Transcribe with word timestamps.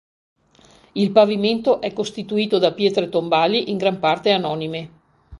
Il 0.93 1.11
pavimento 1.11 1.79
è 1.79 1.93
costituito 1.93 2.57
da 2.57 2.73
pietre 2.73 3.07
tombali, 3.07 3.69
in 3.69 3.77
gran 3.77 3.99
parte 3.99 4.31
anonime. 4.31 4.89